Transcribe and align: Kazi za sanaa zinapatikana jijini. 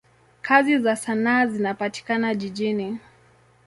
Kazi 0.41 0.77
za 0.79 0.95
sanaa 0.95 1.45
zinapatikana 1.45 2.35
jijini. 2.35 2.97